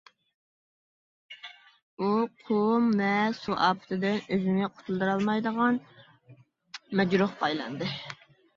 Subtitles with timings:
[1.99, 2.07] ئۇ
[2.47, 3.11] قۇم ۋە
[3.41, 5.81] سۇ ئاپىتىدىن ئۆزىنى قۇتۇلدۇرالمايدىغان
[7.03, 7.95] مەجرۇھقا ئايلاندى.